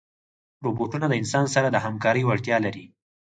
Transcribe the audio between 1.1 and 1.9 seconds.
انسان سره د